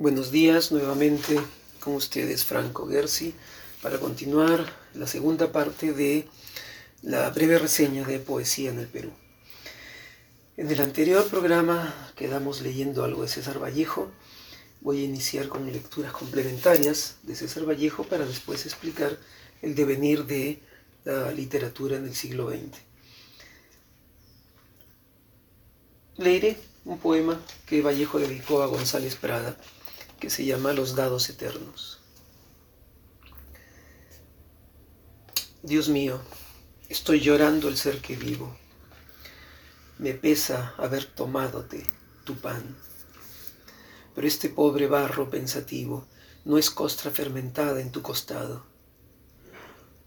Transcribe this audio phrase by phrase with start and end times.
[0.00, 1.40] Buenos días nuevamente
[1.80, 3.34] con ustedes Franco Gersi
[3.82, 6.28] para continuar la segunda parte de
[7.02, 9.10] la breve reseña de poesía en el Perú.
[10.56, 14.08] En el anterior programa quedamos leyendo algo de César Vallejo.
[14.82, 19.18] Voy a iniciar con lecturas complementarias de César Vallejo para después explicar
[19.62, 20.62] el devenir de
[21.02, 22.78] la literatura en el siglo XX.
[26.18, 29.56] Leeré un poema que Vallejo dedicó a González Prada,
[30.18, 32.00] que se llama Los dados eternos.
[35.62, 36.20] Dios mío,
[36.88, 38.56] estoy llorando el ser que vivo.
[39.98, 41.86] Me pesa haber tomadote
[42.24, 42.76] tu pan.
[44.14, 46.06] Pero este pobre barro pensativo
[46.44, 48.64] no es costra fermentada en tu costado.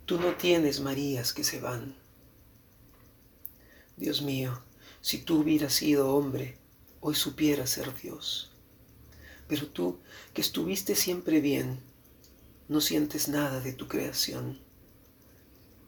[0.05, 1.95] Tú no tienes Marías que se van.
[3.98, 4.62] Dios mío,
[5.01, 6.57] si tú hubieras sido hombre,
[6.99, 8.50] hoy supieras ser Dios.
[9.51, 9.99] Pero tú,
[10.33, 11.81] que estuviste siempre bien,
[12.69, 14.57] no sientes nada de tu creación.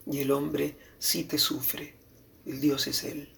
[0.04, 1.94] Y el hombre sí te sufre,
[2.44, 3.32] el Dios es Él.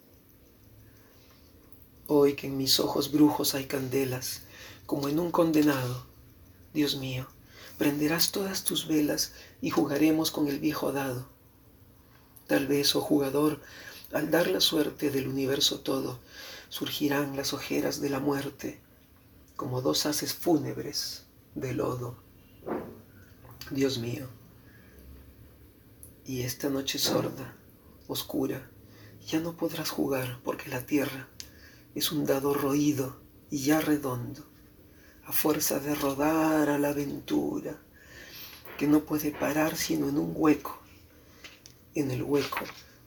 [2.08, 4.42] Hoy que en mis ojos brujos hay candelas,
[4.84, 6.08] como en un condenado,
[6.74, 7.28] Dios mío,
[7.78, 11.28] prenderás todas tus velas y jugaremos con el viejo dado.
[12.48, 13.62] Tal vez, oh jugador,
[14.12, 16.18] al dar la suerte del universo todo,
[16.68, 18.84] surgirán las ojeras de la muerte
[19.56, 22.22] como dos haces fúnebres de lodo.
[23.70, 24.28] Dios mío,
[26.24, 27.56] y esta noche sorda,
[28.06, 28.70] oscura,
[29.26, 31.28] ya no podrás jugar porque la tierra
[31.94, 34.44] es un dado roído y ya redondo,
[35.24, 37.80] a fuerza de rodar a la aventura,
[38.78, 40.80] que no puede parar sino en un hueco,
[41.94, 42.60] en el hueco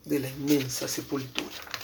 [0.03, 1.78] de la inmensa sepultura.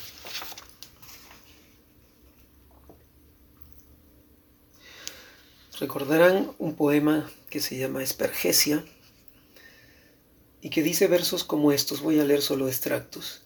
[5.78, 8.86] Recordarán un poema que se llama Espergesia
[10.62, 13.44] y que dice versos como estos, voy a leer solo extractos.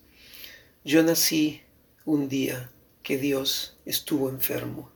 [0.86, 1.64] Yo nací
[2.06, 2.70] un día
[3.02, 4.92] que Dios estuvo enfermo.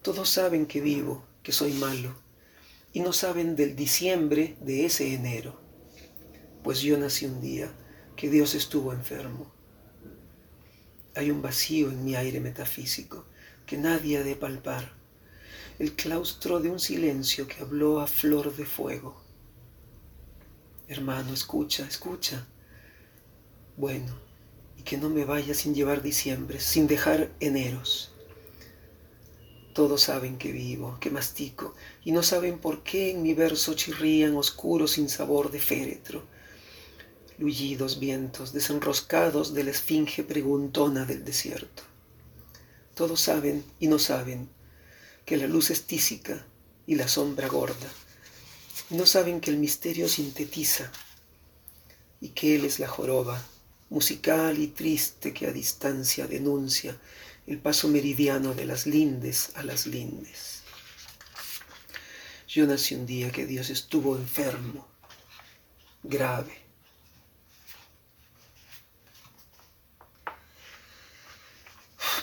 [0.00, 2.16] Todos saben que vivo, que soy malo,
[2.94, 5.60] y no saben del diciembre de ese enero,
[6.64, 7.70] pues yo nací un día
[8.16, 9.52] que Dios estuvo enfermo.
[11.14, 13.26] Hay un vacío en mi aire metafísico
[13.66, 14.99] que nadie ha de palpar
[15.80, 19.16] el claustro de un silencio que habló a flor de fuego.
[20.88, 22.46] Hermano, escucha, escucha.
[23.78, 24.14] Bueno,
[24.76, 28.12] y que no me vaya sin llevar diciembre, sin dejar eneros.
[29.72, 31.74] Todos saben que vivo, que mastico,
[32.04, 36.24] y no saben por qué en mi verso chirrían oscuros sin sabor de féretro.
[37.38, 41.84] Lullidos vientos desenroscados de la esfinge preguntona del desierto.
[42.94, 44.59] Todos saben y no saben
[45.30, 46.44] que la luz es tísica
[46.88, 47.88] y la sombra gorda.
[48.90, 50.90] no saben que el misterio sintetiza
[52.20, 53.40] y que Él es la joroba,
[53.90, 56.98] musical y triste que a distancia denuncia
[57.46, 60.62] el paso meridiano de las lindes a las lindes.
[62.48, 64.88] Yo nací un día que Dios estuvo enfermo,
[66.02, 66.58] grave.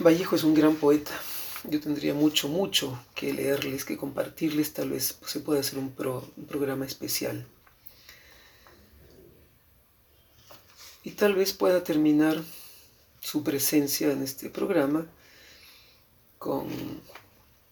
[0.02, 1.18] Vallejo es un gran poeta
[1.64, 6.86] yo tendría mucho, mucho que leerles, que compartirles, tal vez se pueda hacer un, programa
[6.86, 7.46] especial.
[11.04, 12.44] Y tal vez pueda terminar
[13.20, 15.08] su presencia en este programa
[16.38, 16.68] con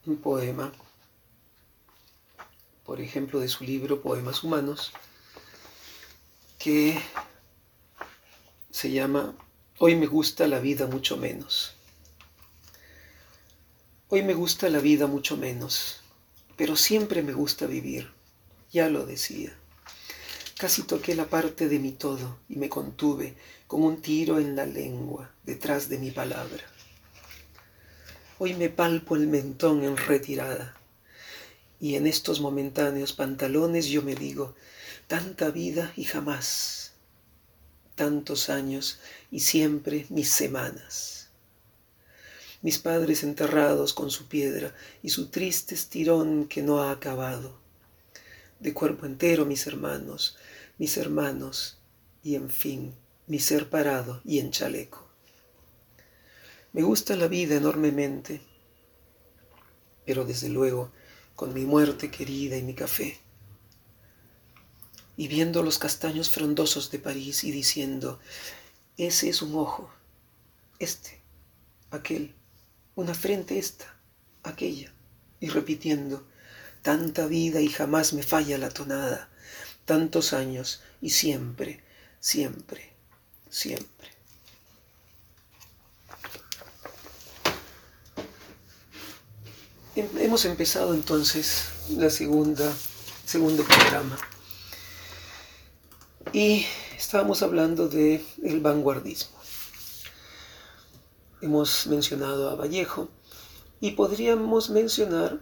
[0.06, 0.72] un poema,
[2.86, 4.92] por ejemplo, de su libro Poemas Humanos,
[6.58, 7.00] que
[8.72, 9.36] se llama
[9.78, 11.75] Hoy me gusta la vida mucho menos.
[14.08, 16.02] Hoy me gusta la vida mucho menos,
[16.58, 18.12] pero siempre me gusta vivir,
[18.72, 19.58] ya lo decía.
[20.60, 23.34] Casi toqué la parte de mi todo y me contuve
[23.66, 26.64] con un tiro en la lengua detrás de mi palabra.
[28.38, 30.78] Hoy me palpo el mentón en retirada
[31.80, 34.54] y en estos momentáneos pantalones yo me digo,
[35.08, 36.94] tanta vida y jamás,
[37.96, 39.00] tantos años
[39.32, 41.15] y siempre mis semanas
[42.66, 44.74] mis padres enterrados con su piedra
[45.04, 47.60] y su triste estirón que no ha acabado.
[48.60, 50.36] De cuerpo entero mis hermanos,
[50.80, 51.78] mis hermanos,
[52.24, 52.96] y en fin,
[53.28, 55.08] mi ser parado y en chaleco.
[56.74, 58.42] Me gusta la vida enormemente,
[60.04, 60.92] pero desde luego
[61.36, 63.20] con mi muerte querida y mi café.
[65.18, 68.20] Y viendo los castaños frondosos de París y diciendo,
[68.98, 69.94] ese es un ojo,
[70.80, 71.22] este,
[71.92, 72.35] aquel,
[72.96, 73.96] una frente esta,
[74.44, 74.92] aquella,
[75.40, 76.26] y repitiendo,
[76.82, 79.30] tanta vida y jamás me falla la tonada,
[79.86, 81.84] tantos años y siempre,
[82.20, 82.94] siempre,
[83.50, 84.10] siempre.
[89.96, 92.74] Em, hemos empezado entonces la segunda,
[93.26, 94.18] segundo programa
[96.34, 96.66] y
[96.98, 99.35] estábamos hablando de el vanguardismo.
[101.42, 103.10] Hemos mencionado a Vallejo
[103.80, 105.40] y podríamos mencionar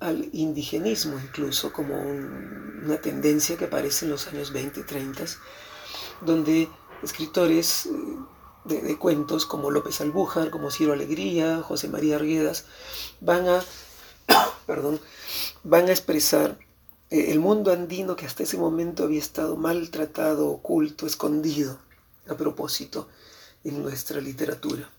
[0.00, 5.24] al indigenismo incluso como una tendencia que aparece en los años 20 y 30,
[6.22, 6.68] donde
[7.02, 7.90] escritores eh,
[8.64, 12.66] de, cuentos como López Albújar, como Ciro Alegría, José María Arguedas,
[13.20, 13.62] van a,
[14.66, 15.00] perdón,
[15.62, 16.58] van a expresar
[17.10, 21.78] eh, el mundo andino que hasta ese momento había estado maltratado, oculto, escondido,
[22.28, 23.08] a propósito,
[23.62, 24.90] en nuestra literatura.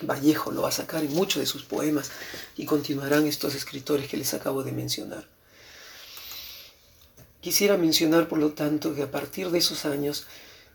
[0.00, 2.10] Vallejo lo va a sacar en muchos de sus poemas
[2.56, 5.26] y continuarán estos escritores que les acabo de mencionar.
[7.40, 10.26] Quisiera mencionar, por lo tanto, que a partir de esos años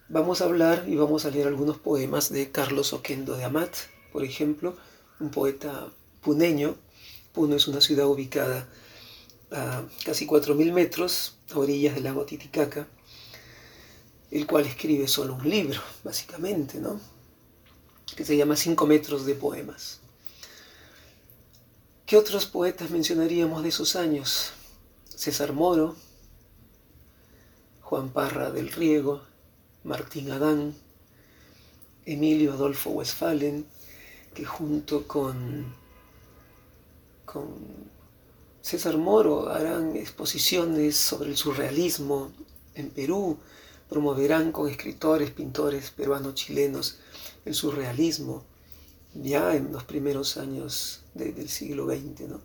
[0.10, 3.74] vamos a hablar y vamos a leer algunos poemas de Carlos Oquendo de Amat,
[4.12, 4.78] por ejemplo,
[5.20, 5.88] un poeta
[6.22, 6.76] puneño.
[7.34, 8.68] Puno es una ciudad ubicada
[9.52, 12.88] a casi 4.000 metros a orillas del lago Titicaca,
[14.32, 17.00] el cual escribe solo un libro, básicamente, ¿no?
[18.16, 20.00] Que se llama Cinco metros de poemas.
[22.06, 24.52] ¿Qué otros poetas mencionaríamos de esos años?
[25.10, 25.96] César Moro,
[27.82, 29.22] Juan Parra del Riego,
[29.84, 30.76] Martín Adán,
[32.06, 33.66] Emilio Adolfo Westphalen,
[34.34, 35.74] que junto con,
[37.26, 37.56] con
[38.62, 42.32] César Moro harán exposiciones sobre el surrealismo
[42.78, 43.38] en Perú,
[43.90, 47.00] promoverán con escritores, pintores peruanos, chilenos
[47.46, 48.44] el surrealismo
[49.14, 52.42] ya en los primeros años del siglo XX, ¿no?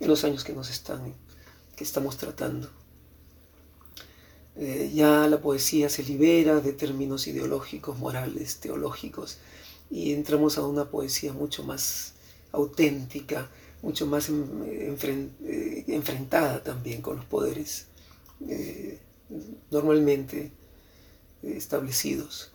[0.00, 1.14] en los años que nos están,
[1.76, 2.70] que estamos tratando.
[4.56, 9.38] Eh, ya la poesía se libera de términos ideológicos, morales, teológicos,
[9.90, 12.12] y entramos a una poesía mucho más
[12.52, 13.50] auténtica,
[13.82, 17.86] mucho más eh, enfrentada también con los poderes
[18.48, 18.98] eh,
[19.70, 20.52] normalmente
[21.42, 22.50] establecidos.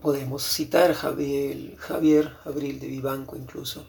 [0.00, 3.86] Podemos citar Javier, Javier Abril de Vivanco incluso.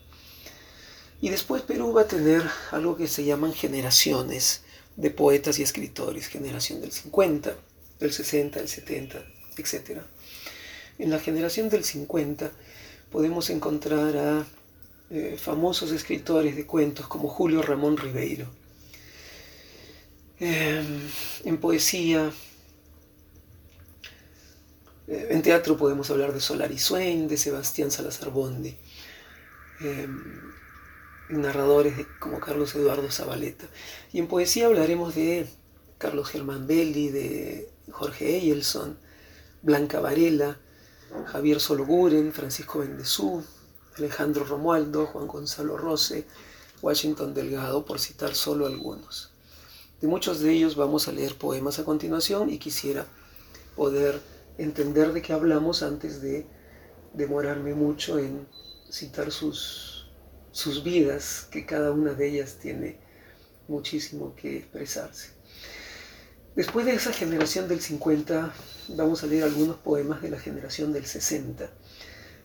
[1.22, 4.64] Y después Perú va a tener algo que se llaman generaciones
[4.96, 7.56] de poetas y escritores, generación del 50,
[8.00, 9.24] del 60, del 70,
[9.58, 10.02] etc.
[10.98, 12.52] En la generación del 50
[13.12, 14.48] podemos encontrar a
[15.12, 18.48] eh, famosos escritores de cuentos como Julio Ramón Ribeiro.
[20.44, 21.00] Em,
[21.44, 22.34] en poesía
[25.08, 28.76] eh, en teatro podemos hablar de Solari Swain, de Sebastián Salazar Bondi,
[29.82, 30.20] em,
[31.30, 33.68] narradores como Carlos Eduardo Zabaleta.
[34.12, 35.48] Y en poesía hablaremos de
[36.00, 38.98] Carlos Germán Belli, de Jorge Eyelson,
[39.62, 40.58] Blanca Varela,
[41.28, 43.44] Javier Sologuren, Francisco Bendezú,
[43.96, 46.26] Alejandro Romualdo, Juan Gonzalo Rose,
[46.82, 49.31] Washington Delgado, por citar solo algunos.
[50.02, 53.06] De muchos de ellos vamos a leer poemas a continuación y quisiera
[53.76, 54.20] poder
[54.58, 56.48] entender de qué hablamos antes de
[57.14, 58.48] demorarme mucho en
[58.90, 60.10] citar sus,
[60.52, 63.00] sus vidas, que cada una de ellas tiene
[63.68, 65.30] muchísimo que expresarse.
[66.56, 68.54] Después de esa generación del 50,
[68.90, 71.70] vamos a leer algunos poemas de la generación del 60.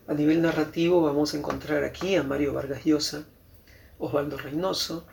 [0.07, 3.25] A nivel narrativo vamos a encontrar aquí a Mario Vargas Llosa,
[3.97, 5.07] Osvaldo Reynoso,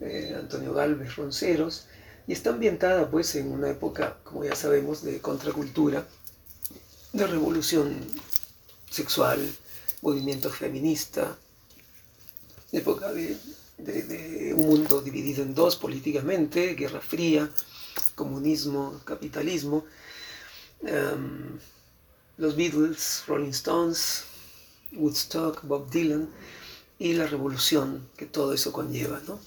[0.00, 1.86] eh, Antonio Galvez Ronceros,
[2.26, 6.06] y está ambientada pues en una época, como ya sabemos, de contracultura,
[7.12, 7.94] de revolución
[8.90, 9.40] sexual,
[10.02, 11.36] movimiento feminista,
[12.72, 13.36] época de,
[14.56, 17.50] un mundo dividido en dos políticamente, Guerra Fría,
[18.14, 19.84] comunismo, capitalismo,
[20.82, 21.58] em,
[22.36, 24.24] los Beatles, Rolling Stones,
[24.92, 26.28] Woodstock, Bob Dylan
[26.98, 29.20] y la revolución que todo eso conlleva.
[29.26, 29.38] ¿no?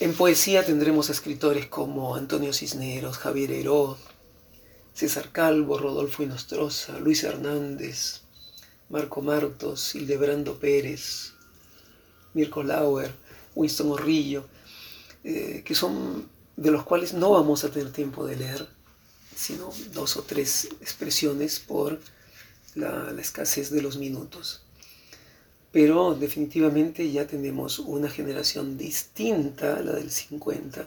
[0.00, 3.96] En poesía tendremos escritores como Antonio Cisneros, Javier Heró,
[4.92, 8.22] César Calvo, Rodolfo Inostroza, Luis Hernández,
[8.88, 11.34] Marco Martos, Hildebrando Pérez,
[12.34, 13.12] Mirko Lauer,
[13.54, 14.48] Winston Orrillo,
[15.22, 18.66] eh, que son de los cuales no vamos a tener tiempo de leer,
[19.36, 22.00] sino dos o tres expresiones por
[22.74, 24.63] la escasez de los minutos
[25.74, 30.86] pero definitivamente ya tenemos una generación distinta, la del 50,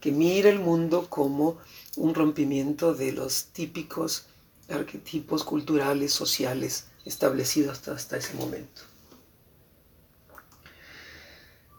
[0.00, 1.58] que mira el mundo como
[1.96, 4.26] un rompimiento de los típicos
[4.68, 8.82] arquetipos culturales, sociales establecidos hasta, ese momento.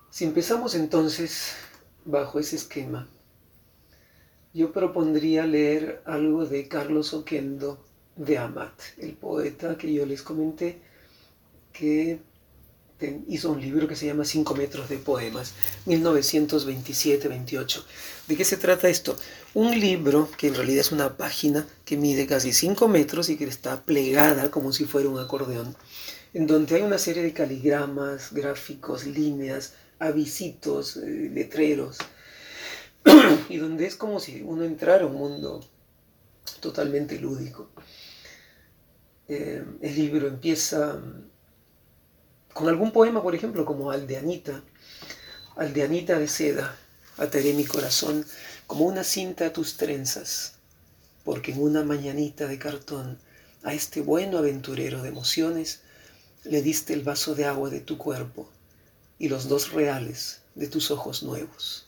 [0.10, 1.54] Si empezamos entonces
[2.04, 3.08] bajo ese esquema,
[4.54, 7.82] yo propondría leer algo de Carlos Oquendo
[8.18, 10.82] de Amat, el poeta que yo les comenté
[11.72, 12.20] que
[13.28, 15.54] hizo un libro que se llama Cinco metros de poemas,
[15.86, 17.84] 1927-28.
[18.28, 19.16] ¿De qué se trata esto?
[19.54, 23.46] Un libro que en realidad es una página que mide casi 5 metros y que
[23.46, 25.76] está plegada como si fuera un acordeón,
[26.34, 31.98] en donde hay una serie de caligramas, gráficos, líneas, avisitos, eh, letreros,
[33.50, 35.66] y donde es como si uno entrara a un mundo
[36.60, 37.70] totalmente lúdico.
[39.28, 41.00] Eh, el libro empieza
[42.54, 44.62] con algún poema, por ejemplo, como Aldeanita,
[45.56, 46.78] Aldeanita de seda,
[47.18, 48.26] ataré mi corazón
[48.68, 50.54] como una cinta a tus trenzas,
[51.24, 53.20] porque en una mañanita de cartón
[53.64, 55.82] a este bueno aventurero de emociones
[56.44, 58.50] le diste el vaso de agua de tu cuerpo
[59.18, 61.86] y los dos reales de tus ojos nuevos.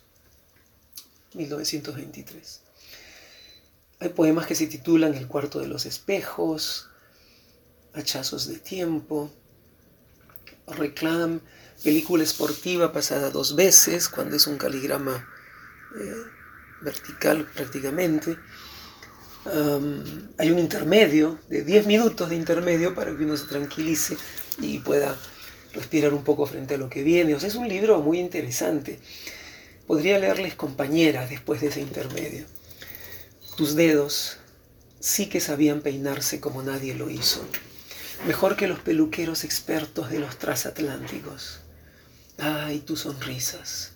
[1.34, 2.60] 1923.
[4.00, 6.88] Hay poemas que se titulan El cuarto de los espejos,
[7.94, 9.30] Hachazos de tiempo,
[10.68, 11.42] Reclam,
[11.84, 15.28] película esportiva pasada dos veces, cuando es un caligrama
[16.00, 16.14] eh,
[16.82, 18.38] vertical prácticamente.
[20.38, 24.16] hay un intermedio de 10 minutos de intermedio para que uno se tranquilice
[24.60, 25.18] y pueda
[25.74, 27.34] respirar un poco frente a lo que viene.
[27.34, 29.00] O sea, es un libro muy interesante.
[29.88, 32.46] Podría leerles compañeras después de ese intermedio.
[33.58, 34.38] Tus dedos
[35.00, 37.44] sí que sabían peinarse como nadie lo hizo
[38.26, 41.62] mejor que los peluqueros expertos de los transatlánticos.
[42.38, 43.94] Ay, tus sonrisas,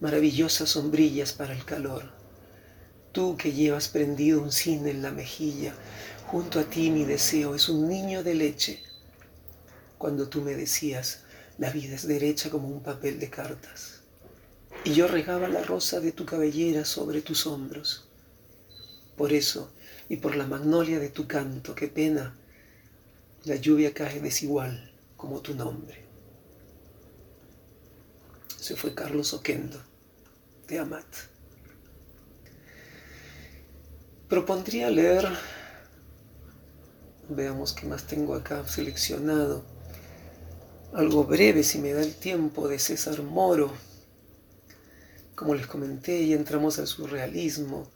[0.00, 2.10] maravillosas sombrillas para el calor.
[3.12, 5.74] Tú que llevas prendido un cine en la mejilla,
[6.26, 8.82] junto a ti mi deseo es un niño de leche.
[9.98, 11.24] Cuando tú me decías,
[11.58, 14.00] la vida es derecha como un papel de cartas.
[14.84, 18.08] Y yo regaba la rosa de tu cabellera sobre tus hombros.
[19.16, 19.70] Por eso,
[20.08, 22.39] y por la magnolia de tu canto, qué pena
[23.44, 26.04] la lluvia cae desigual como tu nombre.
[28.58, 29.82] Se fue Carlos Oquendo,
[30.68, 31.06] de Amat.
[34.28, 35.26] Propondría leer,
[37.28, 39.64] veamos qué más tengo acá seleccionado,
[40.92, 43.72] algo breve si me da el tiempo de César Moro.
[45.34, 47.90] Como les comenté, y entramos al surrealismo.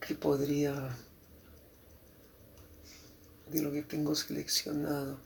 [0.00, 0.96] ¿Qué podría
[3.46, 5.18] de lo que tengo seleccionado.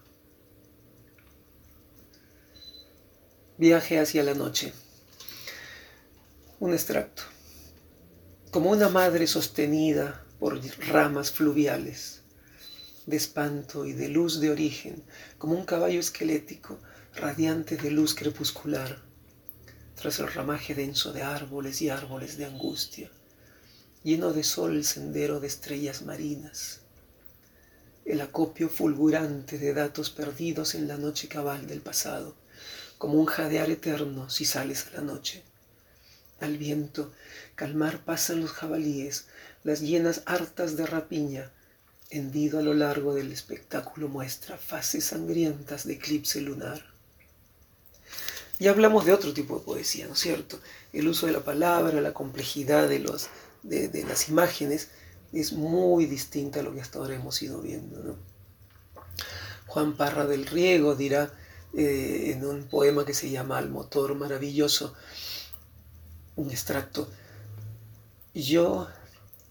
[3.56, 4.72] Viaje hacia la noche.
[6.60, 7.22] Un extracto.
[8.50, 12.22] Como una madre sostenida por ramas fluviales,
[13.06, 15.02] de espanto y de luz de origen,
[15.38, 16.78] como un caballo esquelético,
[17.14, 19.02] radiante de luz crepuscular,
[19.94, 23.10] tras el ramaje denso de árboles y árboles de angustia,
[24.02, 26.79] lleno de sol el sendero de estrellas marinas,
[28.10, 32.34] el acopio fulgurante de datos perdidos en la noche cabal del pasado,
[32.98, 35.44] como un jadear eterno si sales a la noche.
[36.40, 37.12] Al viento,
[37.54, 39.26] calmar pasan los jabalíes,
[39.62, 41.52] las llenas hartas de rapiña,
[42.10, 46.84] hendido a lo largo del espectáculo muestra fases sangrientas de eclipse lunar.
[48.58, 50.60] Ya hablamos de otro tipo de poesía, ¿no es cierto?
[50.92, 53.28] El uso de la palabra, la complejidad de, los,
[53.62, 54.88] de las imágenes,
[55.32, 58.16] es muy distinta a lo que hasta ahora hemos ido viendo.
[59.66, 61.32] Juan Parra del Riego dirá
[61.74, 64.94] eh, en un poema que se llama Al motor maravilloso,
[66.34, 67.08] un extracto,
[68.34, 68.88] yo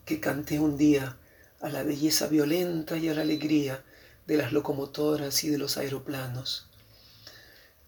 [0.06, 1.18] que canté un día
[1.62, 3.84] a la belleza violenta y a la alegría
[4.28, 6.68] de las locomotoras y de los aeroplanos.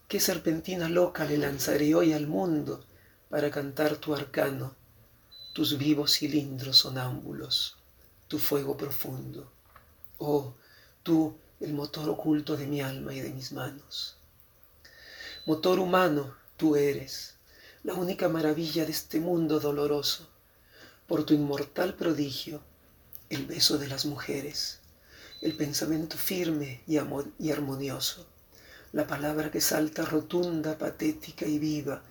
[0.08, 2.84] ¿Qué serpentina loca le lanzaré hoy al mundo
[3.28, 4.74] para cantar tu arcano,
[5.52, 7.81] tus vivos cilindros sonámbulos?
[8.32, 9.52] Tu fuego profundo.
[10.16, 10.54] Oh,
[11.02, 14.16] tú, el motor oculto de mi alma y de mis manos.
[15.44, 17.34] Motor humano, tú eres,
[17.82, 20.30] la única maravilla de este mundo doloroso,
[21.06, 22.62] por tu inmortal prodigio,
[23.28, 24.80] el beso de las mujeres,
[25.42, 26.96] el pensamiento firme y,
[27.38, 28.26] y armonioso,
[28.92, 32.02] la palabra que salta rotunda, patética y viva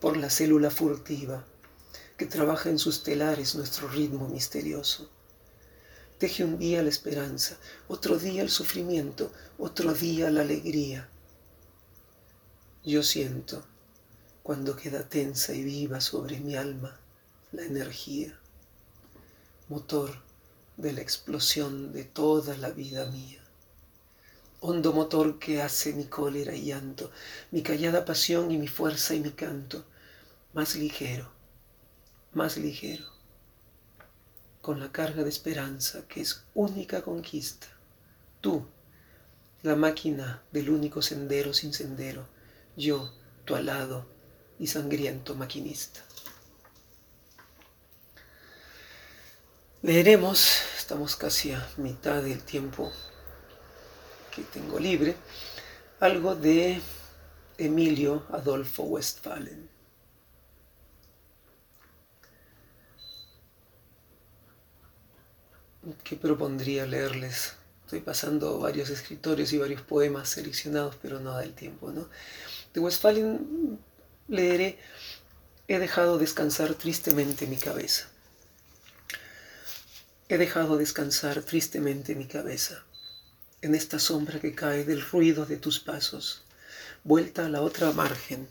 [0.00, 1.44] por la célula furtiva,
[2.16, 5.10] que trabaja en sus telares nuestro ritmo misterioso
[6.24, 11.06] Teje un día la esperanza, otro día el sufrimiento, otro día la alegría.
[12.82, 13.62] Yo siento,
[14.42, 16.98] cuando queda tensa y viva sobre mi alma,
[17.52, 18.40] la energía,
[19.68, 20.22] motor
[20.78, 23.44] de la explosión de toda la vida mía.
[24.60, 27.10] hondo motor que hace mi cólera y llanto,
[27.50, 29.84] mi callada pasión y mi fuerza y mi canto,
[30.54, 31.30] más ligero,
[32.32, 33.13] más ligero,
[34.64, 37.66] con la carga de esperanza que es única conquista.
[38.40, 38.66] Tú,
[39.62, 42.26] la máquina del único sendero sin sendero,
[42.74, 43.12] yo,
[43.44, 44.06] tu alado
[44.58, 46.00] y sangriento maquinista.
[49.82, 52.90] Leeremos, estamos casi a mitad del tiempo
[54.34, 55.14] que tengo libre,
[56.00, 56.80] algo de
[57.58, 59.73] Emilio Adolfo Westphalen.
[66.02, 67.54] ¿Qué propondría leerles?
[67.84, 72.08] Estoy pasando varios escritores y varios poemas seleccionados, pero no da el tiempo, ¿no?
[72.72, 73.78] De Westphalen
[74.28, 74.78] leeré
[75.66, 78.08] He dejado descansar tristemente mi cabeza.
[80.28, 82.84] He dejado descansar tristemente mi cabeza
[83.64, 86.42] en esta sombra que cae del ruido de tus pasos,
[87.02, 88.46] vuelta a la otra margen.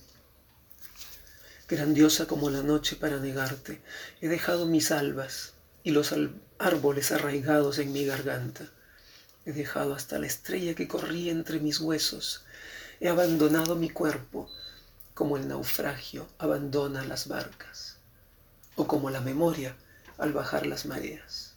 [1.67, 3.79] Grandiosa como la noche para negarte,
[4.21, 6.11] he dejado mis albas y los
[6.59, 8.69] árboles arraigados en mi garganta.
[9.45, 12.45] He dejado hasta la estrella que corría entre mis huesos.
[12.99, 14.49] He abandonado mi cuerpo
[15.13, 17.97] como el naufragio abandona las barcas
[18.75, 19.75] o como la memoria
[20.17, 21.53] al bajar las mareas.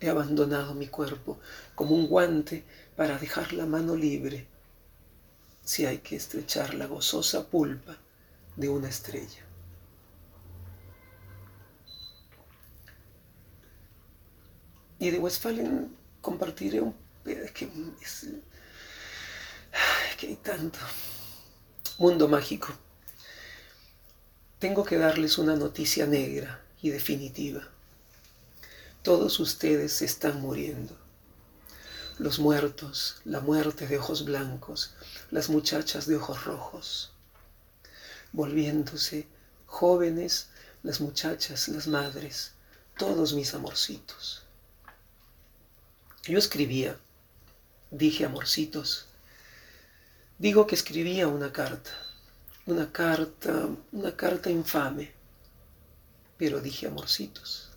[0.00, 1.40] He abandonado mi cuerpo
[1.74, 2.64] como un guante
[2.96, 4.46] para dejar la mano libre
[5.64, 7.96] si hay que estrechar la gozosa pulpa
[8.56, 9.47] de una estrella.
[14.98, 16.94] Y de Westphalen compartiré un...
[17.24, 17.68] Es que,
[18.02, 18.26] es,
[20.18, 20.78] que hay tanto.
[21.98, 22.68] Mundo mágico.
[24.58, 27.68] Tengo que darles una noticia negra y definitiva.
[29.02, 30.96] Todos ustedes se están muriendo.
[32.18, 34.94] Los muertos, la muerte de ojos blancos,
[35.30, 37.12] las muchachas de ojos rojos,
[38.32, 39.28] volviéndose
[39.66, 40.48] jóvenes,
[40.82, 42.52] las muchachas, las madres,
[42.96, 44.47] todos mis amorcitos.
[46.28, 46.94] Yo escribía,
[47.90, 49.06] dije amorcitos,
[50.36, 51.90] digo que escribía una carta,
[52.66, 55.10] una carta, una carta infame,
[56.36, 57.70] pero dije amorcitos.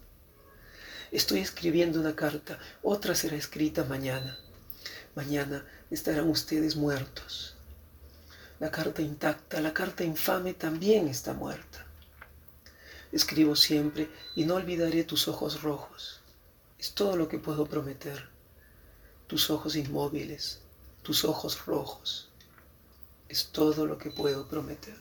[1.14, 4.38] Estoy escribiendo una carta, otra será escrita mañana.
[5.16, 7.56] Mañana estarán ustedes muertos.
[8.60, 11.86] La carta intacta, la carta infame también está muerta.
[13.14, 16.20] Escribo siempre y no olvidaré tus ojos rojos.
[16.78, 18.31] Es todo lo que puedo prometer.
[19.32, 20.60] Tus ojos inmóviles,
[21.04, 22.28] tus ojos rojos.
[23.30, 24.98] Es todo lo que puedo prometer.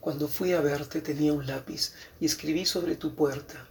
[0.00, 3.68] Cuando fui a verte tenía un lápiz y escribí sobre tu puerta.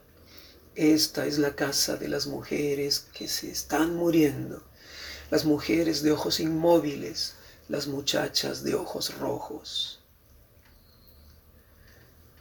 [0.76, 4.62] Esta es la casa de las mujeres que se están muriendo,
[5.32, 7.34] las mujeres de ojos inmóviles,
[7.68, 10.02] las muchachas de ojos rojos.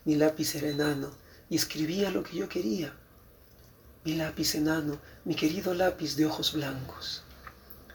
[0.04, 1.12] Mi lápiz era enano
[1.48, 2.94] y escribía lo que yo quería.
[4.08, 7.24] Mi lápiz enano, mi querido lápiz de ojos blancos.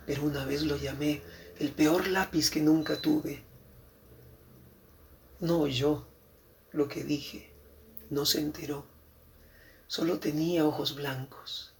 [0.05, 1.23] Pero una vez lo llamé
[1.57, 3.43] el peor lápiz que nunca tuve.
[5.39, 6.07] No oyó
[6.71, 7.51] lo que dije,
[8.11, 8.85] no se enteró.
[9.87, 11.73] Solo tenía ojos blancos.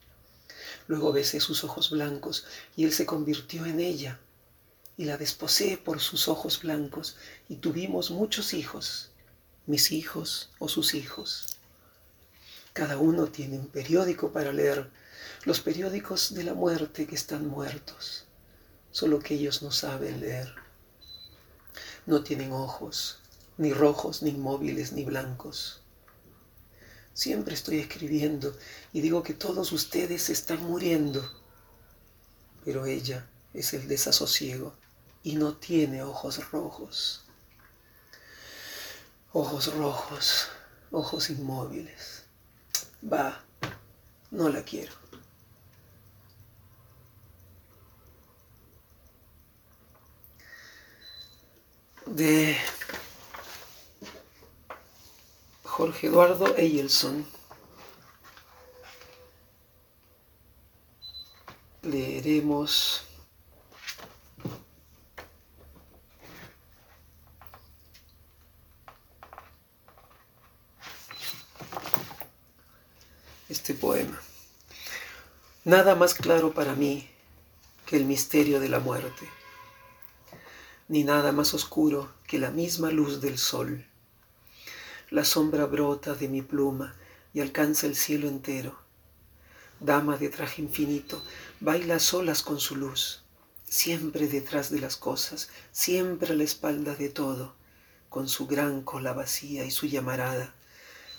[0.88, 4.20] Luego besé sus ojos blancos y él se convirtió en ella
[4.98, 7.18] y la desposé por sus ojos blancos
[7.50, 9.12] y tuvimos muchos hijos,
[9.68, 11.60] mis hijos o sus hijos.
[12.74, 14.90] Cada uno tiene un periódico para leer,
[15.46, 18.26] los periódicos de la muerte que están muertos,
[18.92, 20.54] solo que ellos no saben leer.
[22.06, 23.20] No tienen ojos,
[23.58, 25.82] ni rojos, ni inmóviles, ni blancos.
[27.14, 28.58] Siempre estoy escribiendo
[28.92, 31.24] y digo que todos ustedes están muriendo.
[32.66, 34.76] Pero ella es el desasosiego
[35.22, 37.26] y no tiene ojos rojos.
[39.32, 40.48] Ojos rojos,
[40.92, 42.13] ojos inmóviles.
[43.12, 43.44] Va,
[44.32, 44.94] no la quiero.
[52.06, 52.56] De
[55.64, 57.26] Jorge Eduardo Eyelson.
[61.82, 63.04] Leeremos
[73.54, 74.20] este poema.
[75.64, 77.10] Nada más claro para mí
[77.86, 79.30] que el misterio de la muerte,
[80.90, 83.86] ni nada más oscuro que la misma luz del sol
[85.14, 86.96] la sombra brota de mi pluma
[87.36, 88.80] y alcanza el cielo entero.
[89.80, 91.24] Dama de traje infinito,
[91.60, 93.22] baila solas con su luz,
[93.64, 97.54] siempre detrás de las cosas, siempre a la espalda de todo,
[98.10, 100.56] con su gran cola vacía y su llamarada,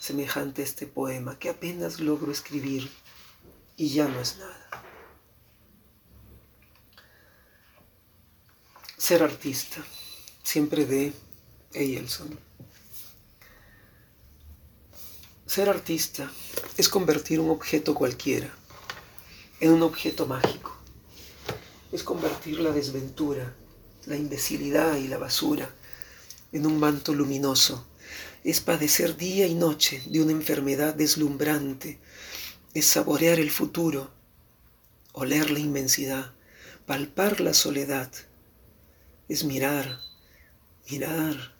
[0.05, 2.91] semejante a este poema que apenas logro escribir
[3.75, 4.69] y ya no es nada.
[8.99, 9.83] Ser artista,
[10.43, 11.15] siempre de
[11.73, 12.39] Eyelson.
[15.47, 16.31] Ser artista
[16.77, 18.55] es convertir un objeto cualquiera
[19.61, 20.77] en un objeto mágico.
[21.93, 23.55] Es convertir la desventura,
[24.05, 25.75] la imbecilidad y la basura
[26.53, 27.87] en un manto luminoso.
[28.45, 31.99] Es padecer día y noche de una enfermedad deslumbrante.
[32.75, 34.13] Es saborear el futuro,
[35.13, 36.35] oler la inmensidad,
[36.87, 38.13] palpar la soledad.
[39.29, 39.99] Es mirar,
[40.89, 41.57] mirar,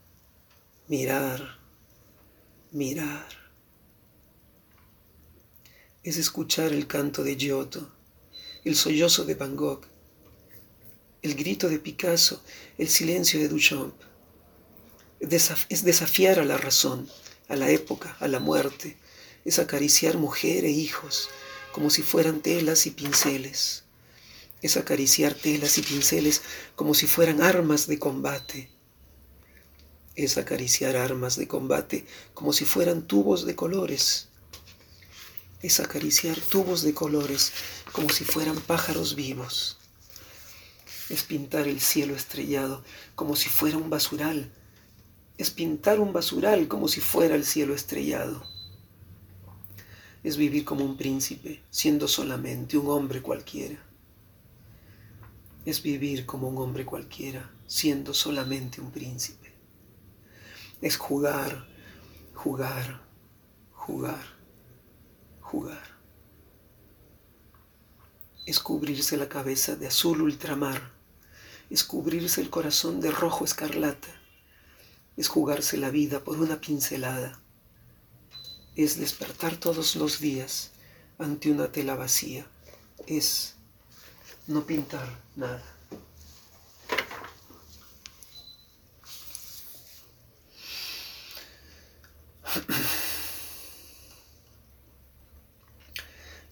[0.87, 1.59] mirar,
[2.71, 3.45] mirar
[6.05, 7.91] es escuchar el canto de Giotto,
[8.63, 9.87] el sollozo de Van Gogh,
[11.23, 12.43] el grito de Picasso,
[12.77, 13.95] el silencio de Duchamp.
[15.31, 17.09] Es desafiar a la razón,
[17.49, 18.97] a la época, a la muerte.
[19.45, 21.29] Es acariciar mujer e hijos
[21.73, 23.85] como si fueran telas y pinceles.
[24.63, 26.43] Es acariciar telas y pinceles
[26.77, 28.71] como si fueran armas de combate.
[30.15, 34.29] Es acariciar armas de combate como si fueran tubos de colores
[35.65, 37.53] es acariciar tubos de colores
[37.93, 39.79] como si fueran pájaros vivos.
[41.09, 42.85] Es pintar el cielo estrellado
[43.15, 44.53] como si fuera un basural.
[45.37, 48.45] Es pintar un basural como si fuera el cielo estrellado.
[50.23, 53.79] Es vivir como un príncipe, siendo solamente un hombre cualquiera.
[55.65, 59.53] Es vivir como un hombre cualquiera, siendo solamente un príncipe.
[60.81, 61.67] Es jugar,
[62.35, 63.03] jugar,
[63.73, 64.35] jugar
[65.55, 65.83] jugar.
[68.45, 70.91] Es cubrirse la cabeza de azul ultramar,
[71.71, 74.09] es cubrirse el corazón de rojo escarlata,
[75.17, 77.41] es jugarse la vida por una pincelada,
[78.77, 80.73] es despertar todos los días
[81.19, 82.47] ante una tela vacía,
[83.07, 83.55] es
[84.47, 85.63] no pintar nada.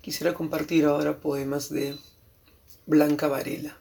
[0.00, 1.96] Quisiera compartir ahora poemas de
[2.86, 3.78] Blanca Varela.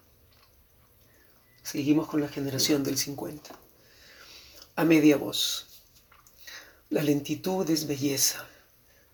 [1.63, 3.57] Seguimos con la generación del 50.
[4.81, 5.67] A media voz.
[6.89, 8.47] La lentitud es belleza.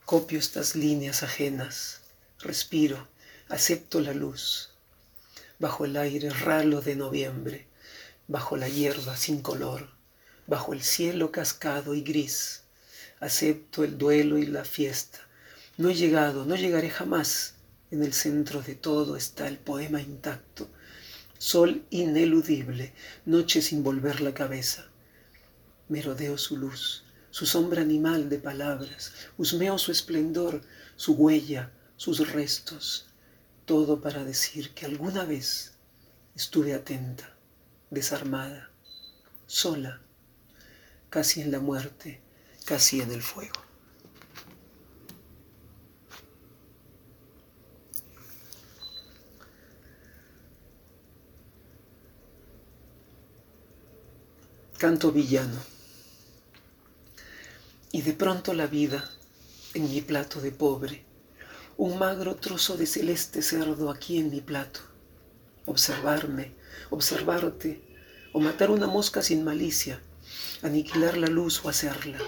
[0.05, 1.99] Copio estas líneas ajenas.
[2.39, 3.09] Respiro,
[3.49, 4.69] acepto la luz.
[5.59, 7.67] Bajo el aire ralo de noviembre,
[8.29, 9.89] bajo la hierba sin color,
[10.45, 12.63] bajo el cielo cascado y gris,
[13.19, 15.19] acepto el duelo y la fiesta
[15.75, 17.55] no he llegado, no llegaré jamás.
[17.91, 20.69] En el centro de todo está el poema intacto.
[21.37, 22.93] Sol ineludible,
[23.25, 24.87] noche sin volver la cabeza.
[25.89, 30.61] Merodeo su luz, su sombra animal de palabras, husmeo su esplendor,
[30.95, 33.07] su huella, sus restos,
[33.65, 35.73] todo para decir que alguna vez
[36.35, 37.35] estuve atenta,
[37.89, 38.69] desarmada,
[39.45, 40.01] sola,
[41.09, 42.21] casi en la muerte,
[42.65, 43.67] casi en el fuego.
[54.77, 55.76] canto villano.
[57.97, 59.09] Y de pronto la vida
[59.73, 61.03] en mi plato de pobre,
[61.77, 64.81] un magro trozo de celeste cerdo aquí en mi plato.
[65.65, 66.53] Observarme,
[66.91, 67.81] observarte,
[68.33, 69.99] o matar una mosca sin malicia,
[70.61, 72.19] aniquilar la luz o hacerla,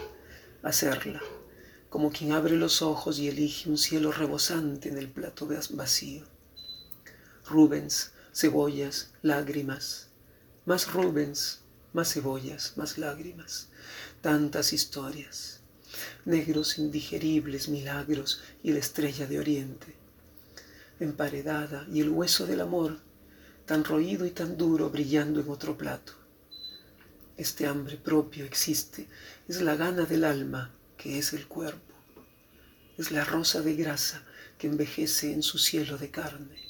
[0.63, 1.21] hacerla,
[1.91, 6.25] como quien abre los ojos y elige un cielo rebosante en el plato vacío.
[7.45, 10.07] Rubens, cebollas, lágrimas,
[10.65, 11.59] más Rubens,
[11.93, 13.67] más cebollas, más lágrimas,
[14.21, 15.58] tantas historias,
[16.25, 19.95] negros indigeribles milagros y la estrella de oriente,
[20.99, 22.99] emparedada y el hueso del amor,
[23.65, 26.13] tan roído y tan duro brillando en otro plato.
[27.37, 29.07] Este hambre propio existe,
[29.47, 31.93] es la gana del alma que es el cuerpo,
[32.97, 34.23] es la rosa de grasa
[34.57, 36.67] que envejece en su cielo de carne.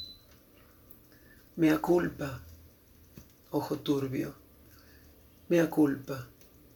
[1.55, 2.41] Mea culpa,
[3.49, 4.35] ojo turbio,
[5.49, 6.27] Mea culpa,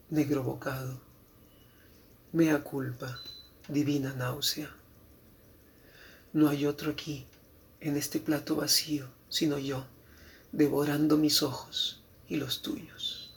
[0.09, 0.99] negro bocado.
[2.33, 3.19] Mea culpa,
[3.67, 4.69] divina náusea.
[6.33, 7.25] No hay otro aquí,
[7.79, 9.85] en este plato vacío, sino yo,
[10.51, 13.31] devorando mis ojos y los tuyos.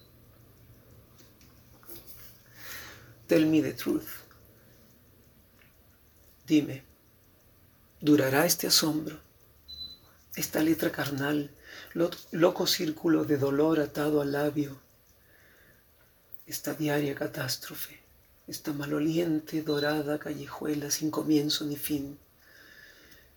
[3.28, 4.08] Tell me the truth.
[6.46, 6.82] Dime,
[8.00, 9.20] ¿durará este asombro?
[10.36, 11.50] esta letra carnal,
[12.30, 14.78] loco círculo de dolor atado al labio,
[16.46, 17.98] esta diaria catástrofe,
[18.46, 22.18] esta maloliente dorada callejuela sin comienzo ni fin,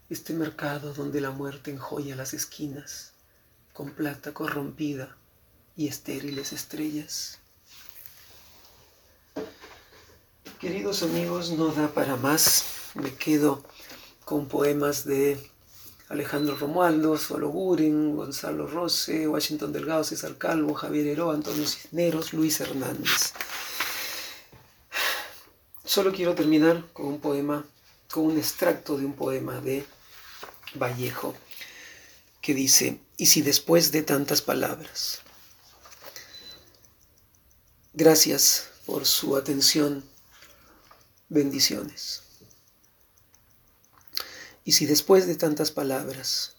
[0.10, 3.14] este mercado donde la muerte enjoya las esquinas
[3.74, 5.16] con plata corrompida
[5.76, 7.40] y estériles estrellas.
[10.60, 12.66] Queridos amigos, no da para más.
[12.96, 13.64] Me quedo
[14.26, 15.40] con poemas de
[16.10, 22.60] Alejandro Romualdo, Solo Guren, Gonzalo Rose, Washington Delgado, César Calvo, Javier Heró, Antonio Cisneros, Luis
[22.60, 23.34] Hernández.
[25.90, 27.66] Solo quiero terminar con un poema,
[28.12, 29.88] con un extracto de un poema de
[30.76, 31.34] Vallejo,
[32.42, 35.22] que dice, y si después de tantas palabras,
[37.94, 40.08] gracias por su atención,
[41.28, 42.22] bendiciones.
[44.64, 46.56] Y si después de tantas palabras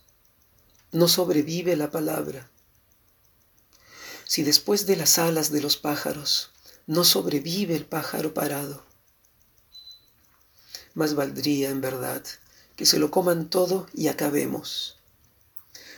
[0.91, 2.51] no sobrevive la palabra,
[4.25, 6.51] si después de las alas de los pájaros
[6.89, 8.90] no sobrevive el pájaro parado,
[10.95, 12.23] más valdría en verdad
[12.77, 14.99] que se lo coman todo y acabemos.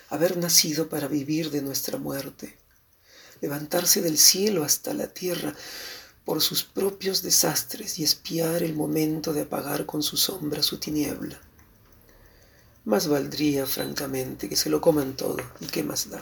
[0.09, 2.59] Haber nacido para vivir de nuestra muerte,
[3.41, 5.55] levantarse del cielo hasta la tierra
[6.25, 11.41] por sus propios desastres y espiar el momento de apagar con su sombra su tiniebla
[12.85, 16.21] más valdría, francamente, que se lo coman todo, ¿y qué más da?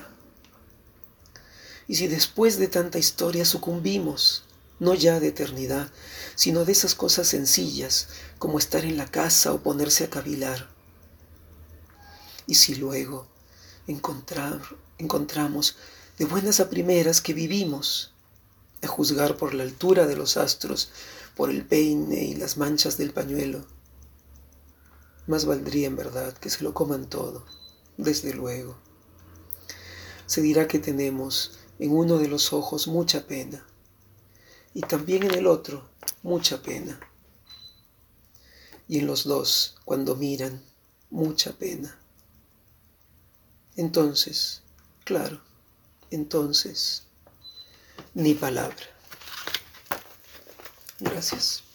[1.88, 4.44] Y si después de tanta historia sucumbimos,
[4.80, 5.92] no ya de eternidad,
[6.34, 10.70] sino de esas cosas sencillas como estar en la casa o ponerse a cavilar.
[12.46, 13.28] Y si luego
[13.86, 15.76] encontramos
[16.18, 18.14] de buenas a primeras que vivimos,
[18.82, 20.90] a juzgar por la altura de los astros,
[21.36, 23.66] por el peine y las manchas del pañuelo,
[25.26, 27.44] más valdría en verdad que se lo coman todo,
[27.98, 28.78] desde luego.
[30.24, 33.66] Se dirá que tenemos en uno de los ojos mucha pena
[34.74, 35.88] y también en el otro
[36.22, 36.98] mucha pena.
[38.88, 40.62] Y en los dos, cuando miran,
[41.10, 41.96] mucha pena.
[43.76, 44.62] Entonces,
[45.04, 45.40] claro,
[46.10, 47.04] entonces,
[48.14, 48.86] ni palabra.
[50.98, 51.69] Gracias.